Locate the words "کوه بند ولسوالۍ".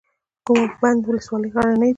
0.47-1.49